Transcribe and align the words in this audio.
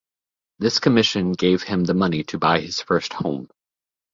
This 0.57 0.79
commission 0.79 1.31
gave 1.33 1.61
him 1.61 1.83
the 1.83 1.93
money 1.93 2.23
to 2.23 2.39
buy 2.39 2.59
his 2.59 2.81
first 2.81 3.13
home. 3.13 3.47